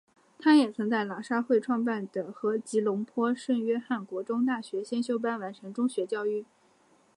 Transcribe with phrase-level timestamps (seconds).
[0.39, 6.43] 他也曾在喇沙会创办的和吉隆坡圣约翰国中大学先修班完成中学教育。